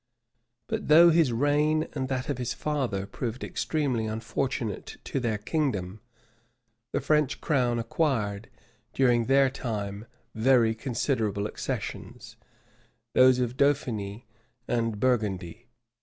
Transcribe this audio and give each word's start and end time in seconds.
But 0.65 0.87
though 0.87 1.09
both 1.09 1.13
his 1.13 1.31
reign 1.31 1.87
and 1.93 2.09
that 2.09 2.27
of 2.27 2.39
his 2.39 2.55
father 2.55 3.05
proved 3.05 3.43
extremely 3.43 4.07
unfortunate 4.07 4.97
to 5.03 5.19
their 5.19 5.37
kingdom, 5.37 6.01
the 6.91 6.99
French 6.99 7.39
crown 7.39 7.77
acquired, 7.77 8.49
during 8.95 9.25
their 9.25 9.51
time, 9.51 10.07
very 10.33 10.73
considerable 10.73 11.45
accessions 11.45 12.35
those 13.13 13.37
of 13.37 13.57
Dauphiny 13.57 14.25
and 14.67 14.99
Burgundy. 14.99 15.67